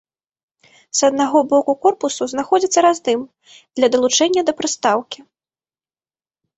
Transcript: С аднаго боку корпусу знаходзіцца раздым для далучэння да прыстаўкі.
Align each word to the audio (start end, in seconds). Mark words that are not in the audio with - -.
С 0.97 1.01
аднаго 1.09 1.39
боку 1.51 1.75
корпусу 1.83 2.23
знаходзіцца 2.33 2.79
раздым 2.87 3.19
для 3.75 3.87
далучэння 3.93 4.41
да 4.53 4.61
прыстаўкі. 4.65 5.19